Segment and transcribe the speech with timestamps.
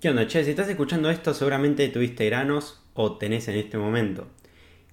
[0.00, 0.42] ¿Qué onda, che?
[0.44, 4.28] Si estás escuchando esto, seguramente tuviste granos o tenés en este momento.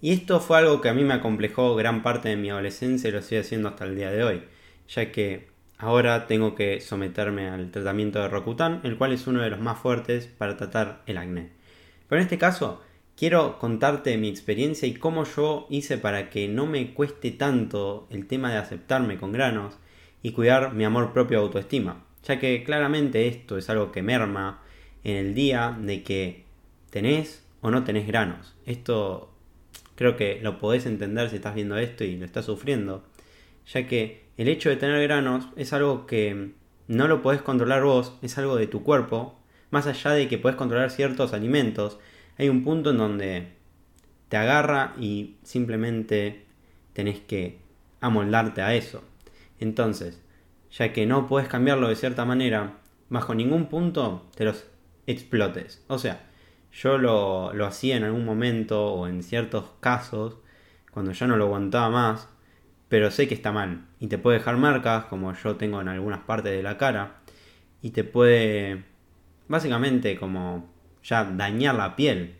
[0.00, 3.10] Y esto fue algo que a mí me acomplejó gran parte de mi adolescencia y
[3.12, 4.44] lo estoy haciendo hasta el día de hoy,
[4.86, 9.50] ya que ahora tengo que someterme al tratamiento de Rocutan, el cual es uno de
[9.50, 11.50] los más fuertes para tratar el acné.
[12.08, 12.80] Pero en este caso,
[13.16, 18.28] quiero contarte mi experiencia y cómo yo hice para que no me cueste tanto el
[18.28, 19.80] tema de aceptarme con granos
[20.22, 24.61] y cuidar mi amor propio autoestima, ya que claramente esto es algo que merma
[25.04, 26.44] en el día de que
[26.90, 28.54] tenés o no tenés granos.
[28.66, 29.32] Esto
[29.94, 33.04] creo que lo podés entender si estás viendo esto y lo estás sufriendo,
[33.66, 36.52] ya que el hecho de tener granos es algo que
[36.88, 39.38] no lo podés controlar vos, es algo de tu cuerpo,
[39.70, 41.98] más allá de que podés controlar ciertos alimentos,
[42.38, 43.48] hay un punto en donde
[44.28, 46.44] te agarra y simplemente
[46.92, 47.58] tenés que
[48.00, 49.04] amoldarte a eso.
[49.60, 50.20] Entonces,
[50.70, 52.78] ya que no puedes cambiarlo de cierta manera,
[53.08, 54.64] bajo ningún punto te los
[55.06, 55.82] explotes.
[55.88, 56.24] O sea,
[56.72, 60.36] yo lo, lo hacía en algún momento o en ciertos casos,
[60.90, 62.28] cuando ya no lo aguantaba más,
[62.88, 63.86] pero sé que está mal.
[64.00, 67.20] Y te puede dejar marcas, como yo tengo en algunas partes de la cara,
[67.80, 68.84] y te puede,
[69.48, 70.70] básicamente, como
[71.02, 72.36] ya dañar la piel.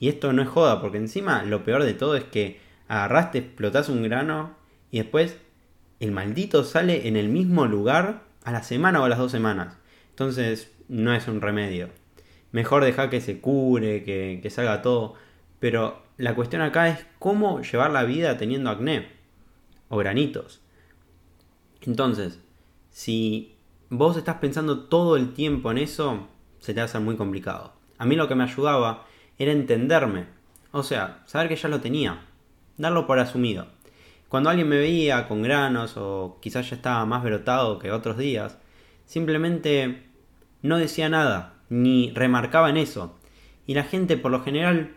[0.00, 3.88] Y esto no es joda, porque encima lo peor de todo es que agarraste, explotás
[3.88, 4.56] un grano
[4.90, 5.36] y después
[6.00, 9.76] el maldito sale en el mismo lugar a la semana o a las dos semanas.
[10.18, 11.90] Entonces no es un remedio.
[12.50, 15.14] Mejor dejar que se cure, que, que salga todo.
[15.60, 19.10] Pero la cuestión acá es cómo llevar la vida teniendo acné
[19.88, 20.60] o granitos.
[21.82, 22.40] Entonces,
[22.90, 23.54] si
[23.90, 26.26] vos estás pensando todo el tiempo en eso,
[26.58, 27.74] se te va a hacer muy complicado.
[27.96, 29.06] A mí lo que me ayudaba
[29.38, 30.26] era entenderme.
[30.72, 32.26] O sea, saber que ya lo tenía.
[32.76, 33.68] Darlo por asumido.
[34.28, 38.58] Cuando alguien me veía con granos o quizás ya estaba más brotado que otros días,
[39.06, 40.07] simplemente
[40.62, 43.18] no decía nada, ni remarcaba en eso.
[43.66, 44.96] Y la gente por lo general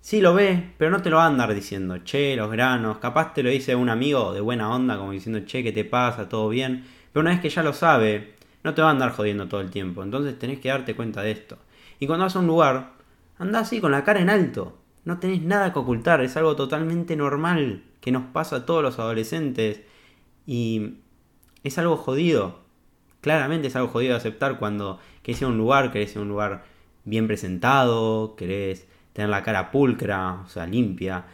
[0.00, 3.34] sí lo ve, pero no te lo va a andar diciendo, che, los granos, capaz
[3.34, 6.28] te lo dice un amigo de buena onda, como diciendo, che, ¿qué te pasa?
[6.28, 6.84] ¿Todo bien?
[7.12, 9.70] Pero una vez que ya lo sabe, no te va a andar jodiendo todo el
[9.70, 10.02] tiempo.
[10.02, 11.58] Entonces tenés que darte cuenta de esto.
[11.98, 12.92] Y cuando vas a un lugar,
[13.38, 14.78] anda así con la cara en alto.
[15.04, 18.98] No tenés nada que ocultar, es algo totalmente normal que nos pasa a todos los
[18.98, 19.82] adolescentes.
[20.46, 20.98] Y
[21.62, 22.59] es algo jodido.
[23.20, 26.22] Claramente es algo jodido de aceptar cuando querés ir a un lugar, querés ir a
[26.22, 26.64] un lugar
[27.04, 31.26] bien presentado, querés tener la cara pulcra, o sea, limpia.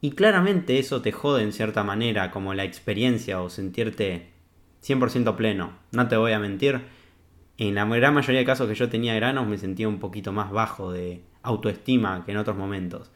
[0.00, 4.30] Y claramente eso te jode en cierta manera, como la experiencia o sentirte
[4.82, 5.72] 100% pleno.
[5.92, 6.82] No te voy a mentir
[7.68, 10.50] en la gran mayoría de casos que yo tenía granos me sentía un poquito más
[10.50, 13.10] bajo de autoestima que en otros momentos.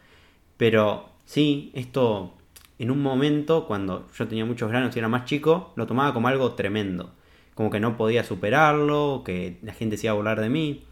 [0.56, 2.34] Pero sí, esto
[2.78, 6.28] en un momento, cuando yo tenía muchos granos y era más chico, lo tomaba como
[6.28, 7.14] algo tremendo.
[7.56, 10.84] Como que no podía superarlo, que la gente se iba a burlar de mí.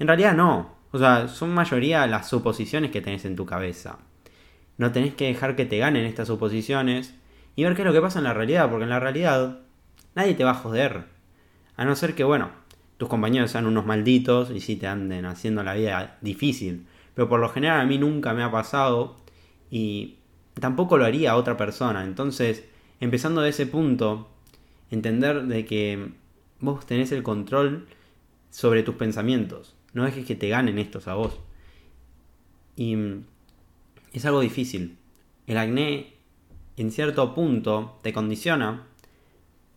[0.00, 0.74] En realidad no.
[0.90, 3.98] O sea, son mayoría las suposiciones que tenés en tu cabeza.
[4.78, 7.14] No tenés que dejar que te ganen estas suposiciones
[7.54, 9.60] y ver qué es lo que pasa en la realidad, porque en la realidad
[10.14, 11.04] nadie te va a joder.
[11.76, 12.50] A no ser que, bueno,
[12.96, 16.86] tus compañeros sean unos malditos y si te anden haciendo la vida difícil.
[17.14, 19.16] Pero por lo general a mí nunca me ha pasado
[19.70, 20.16] y
[20.58, 22.04] tampoco lo haría a otra persona.
[22.04, 22.64] Entonces,
[22.98, 24.28] empezando de ese punto,
[24.90, 26.12] entender de que
[26.60, 27.86] vos tenés el control
[28.50, 29.74] sobre tus pensamientos.
[29.92, 31.38] No dejes que te ganen estos a vos.
[32.76, 32.96] Y
[34.12, 34.98] es algo difícil.
[35.46, 36.14] El acné
[36.76, 38.86] en cierto punto te condiciona,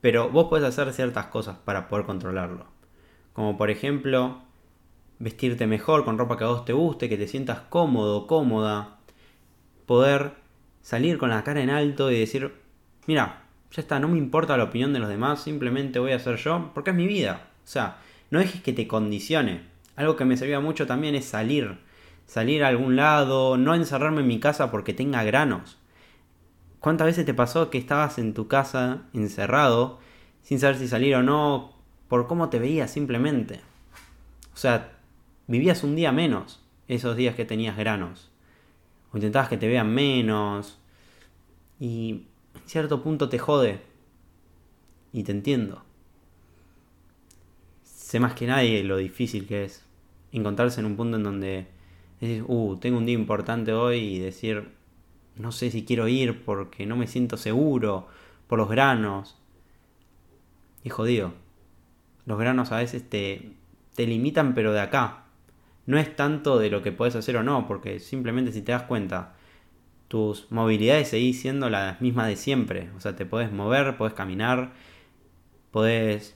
[0.02, 2.66] pero vos puedes hacer ciertas cosas para poder controlarlo.
[3.34, 4.42] Como por ejemplo,
[5.20, 9.00] vestirte mejor con ropa que a vos te guste, que te sientas cómodo, cómoda.
[9.86, 10.34] Poder
[10.82, 12.54] salir con la cara en alto y decir,
[13.08, 13.41] mira,
[13.72, 16.72] ya está, no me importa la opinión de los demás, simplemente voy a ser yo,
[16.74, 17.48] porque es mi vida.
[17.64, 17.98] O sea,
[18.30, 19.62] no dejes que te condicione.
[19.96, 21.78] Algo que me servía mucho también es salir.
[22.26, 25.78] Salir a algún lado, no encerrarme en mi casa porque tenga granos.
[26.80, 30.00] ¿Cuántas veces te pasó que estabas en tu casa encerrado
[30.44, 31.74] sin saber si salir o no,
[32.08, 33.62] por cómo te veías simplemente.
[34.54, 34.92] O sea,
[35.48, 38.32] vivías un día menos esos días que tenías granos.
[39.14, 40.80] O intentabas que te vean menos.
[41.80, 42.26] Y
[42.56, 43.82] en cierto punto te jode.
[45.14, 45.84] Y te entiendo.
[47.84, 49.86] Sé más que nadie lo difícil que es
[50.32, 51.68] encontrarse en un punto en donde
[52.20, 54.70] decís, uh, tengo un día importante hoy y decir,
[55.36, 58.08] no sé si quiero ir porque no me siento seguro
[58.48, 59.38] por los granos.
[60.84, 61.34] Y jodido
[62.26, 63.54] los granos a veces te,
[63.96, 65.26] te limitan, pero de acá.
[65.86, 68.84] No es tanto de lo que puedes hacer o no, porque simplemente si te das
[68.84, 69.36] cuenta,
[70.12, 72.90] tus movilidades seguís siendo las mismas de siempre.
[72.98, 74.74] O sea, te puedes mover, puedes caminar,
[75.72, 76.36] puedes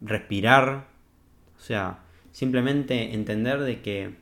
[0.00, 0.86] respirar.
[1.58, 1.98] O sea,
[2.32, 4.14] Simplemente entender de que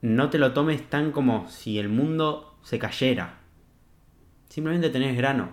[0.00, 3.40] no te lo tomes tan como si el mundo se cayera.
[4.48, 5.50] Simplemente tenés granos.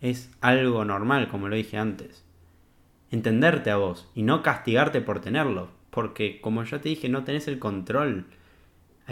[0.00, 2.24] Es algo normal, como lo dije antes.
[3.10, 5.68] Entenderte a vos y no castigarte por tenerlo.
[5.90, 8.24] Porque como ya te dije, no tenés el control.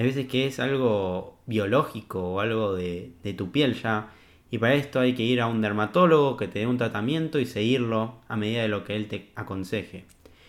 [0.00, 4.08] Hay veces que es algo biológico o algo de, tu piel ya.
[4.50, 7.44] Y para esto hay que ir a un dermatólogo que te dé un tratamiento y
[7.44, 10.06] seguirlo a medida de lo que él te aconseje.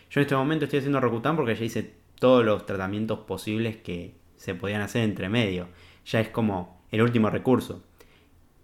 [0.09, 4.15] Yo en este momento estoy haciendo Rokutan porque ya hice todos los tratamientos posibles que
[4.37, 5.67] se podían hacer entre medio.
[6.05, 7.83] Ya es como el último recurso.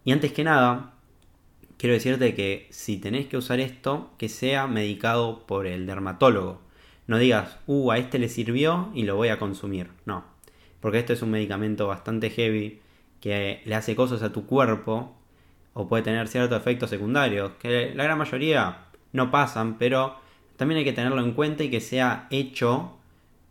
[0.05, 0.93] Y antes que nada,
[1.77, 6.61] quiero decirte que si tenés que usar esto, que sea medicado por el dermatólogo.
[7.07, 9.89] No digas, uh, a este le sirvió y lo voy a consumir.
[10.05, 10.36] No.
[10.79, 12.81] Porque esto es un medicamento bastante heavy
[13.21, 15.15] que le hace cosas a tu cuerpo
[15.73, 20.17] o puede tener ciertos efectos secundarios que la gran mayoría no pasan, pero
[20.55, 22.97] también hay que tenerlo en cuenta y que sea hecho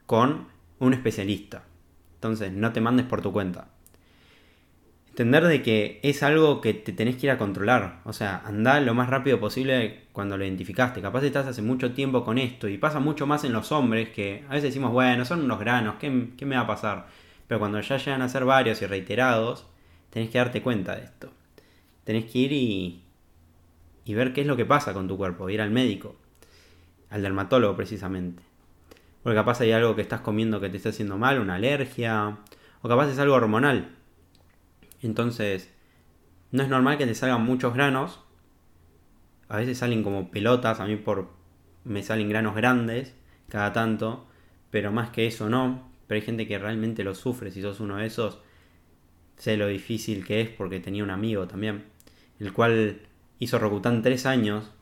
[0.07, 1.65] con un especialista.
[2.15, 3.69] Entonces, no te mandes por tu cuenta.
[5.17, 8.01] Entender de que es algo que te tenés que ir a controlar.
[8.05, 11.01] O sea, anda lo más rápido posible cuando lo identificaste.
[11.01, 14.45] Capaz estás hace mucho tiempo con esto y pasa mucho más en los hombres que
[14.47, 17.07] a veces decimos, bueno, son unos granos, ¿qué, qué me va a pasar?
[17.47, 19.67] Pero cuando ya llegan a ser varios y reiterados,
[20.11, 21.33] tenés que darte cuenta de esto.
[22.05, 23.03] Tenés que ir y,
[24.05, 26.17] y ver qué es lo que pasa con tu cuerpo, ir al médico
[27.09, 28.43] al dermatólogo precisamente.
[29.23, 32.39] Porque capaz hay algo que estás comiendo que te está haciendo mal, una alergia,
[32.83, 33.97] o capaz es algo hormonal.
[35.07, 35.73] Entonces,
[36.51, 38.21] no es normal que te salgan muchos granos.
[39.49, 41.31] A veces salen como pelotas, a mí por
[41.85, 43.15] me salen granos grandes
[43.49, 44.27] cada tanto,
[44.71, 45.89] pero más que eso no.
[46.07, 48.41] Pero hay gente que realmente lo sufre, si sos uno de esos,
[49.37, 51.85] sé lo difícil que es porque tenía un amigo también,
[52.41, 53.01] el cual
[53.39, 54.73] hizo Rokutan tres años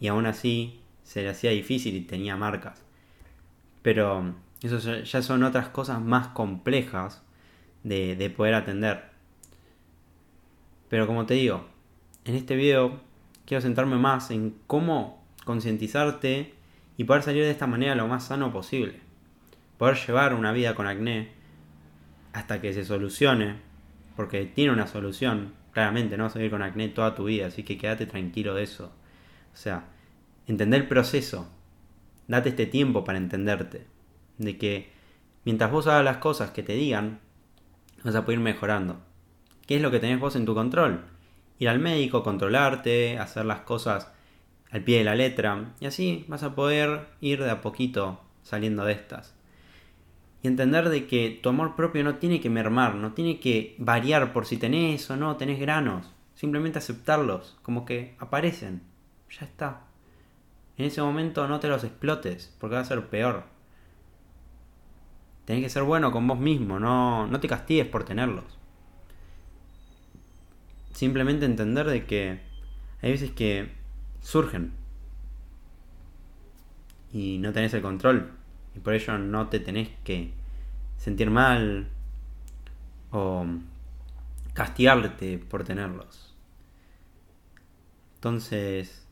[0.00, 2.84] y aún así se le hacía difícil y tenía marcas.
[3.82, 7.22] Pero eso ya son otras cosas más complejas
[7.84, 9.11] de, poder atender.
[10.92, 11.64] Pero como te digo,
[12.26, 13.00] en este video
[13.46, 16.52] quiero centrarme más en cómo concientizarte
[16.98, 19.00] y poder salir de esta manera lo más sano posible.
[19.78, 21.30] Poder llevar una vida con acné
[22.34, 23.56] hasta que se solucione,
[24.16, 27.62] porque tiene una solución, claramente, no vas a vivir con acné toda tu vida, así
[27.62, 28.92] que quédate tranquilo de eso.
[29.54, 29.86] O sea,
[30.46, 31.48] entender el proceso.
[32.28, 33.86] Date este tiempo para entenderte.
[34.36, 34.92] De que
[35.46, 37.20] mientras vos hagas las cosas que te digan,
[38.04, 39.00] vas a poder ir mejorando.
[39.72, 41.00] ¿Qué es lo que tenés vos en tu control?
[41.58, 44.12] Ir al médico, controlarte, hacer las cosas
[44.70, 45.72] al pie de la letra.
[45.80, 49.34] Y así vas a poder ir de a poquito saliendo de estas.
[50.42, 54.34] Y entender de que tu amor propio no tiene que mermar, no tiene que variar
[54.34, 56.04] por si tenés o no tenés granos.
[56.34, 58.82] Simplemente aceptarlos, como que aparecen.
[59.30, 59.84] Ya está.
[60.76, 63.44] En ese momento no te los explotes, porque va a ser peor.
[65.46, 68.58] Tenés que ser bueno con vos mismo, no, no te castigues por tenerlos.
[70.92, 72.40] Simplemente entender de que
[73.00, 73.72] hay veces que
[74.20, 74.72] surgen
[77.12, 78.32] y no tenés el control
[78.74, 80.32] y por ello no te tenés que
[80.96, 81.88] sentir mal
[83.10, 83.44] o
[84.54, 86.34] castigarte por tenerlos.
[88.14, 89.06] Entonces,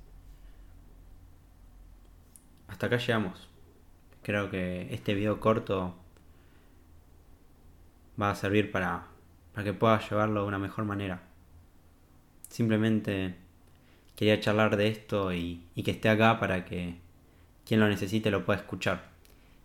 [2.69, 3.49] hasta acá llegamos.
[4.23, 5.97] Creo que este video corto
[8.21, 9.07] va a servir para,
[9.53, 11.30] para que puedas llevarlo de una mejor manera.
[12.51, 13.37] Simplemente
[14.15, 16.97] quería charlar de esto y, que esté acá para que
[17.65, 19.09] quien lo necesite lo pueda escuchar.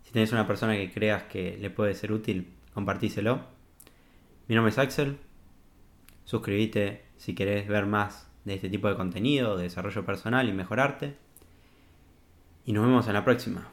[0.04, 3.40] Si tenés una persona que creas que le puede ser útil, compartíselo.
[4.48, 5.18] Mi nombre es Axel.
[6.24, 11.26] Suscríbete si querés ver más de este tipo de contenido, de desarrollo personal y mejorarte
[12.66, 13.68] y nos vemos en la próxima.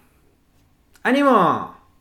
[1.01, 1.82] ¡Ánimo!